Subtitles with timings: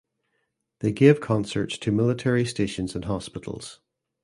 [0.79, 3.81] They gave concerts to military stations and hospitals.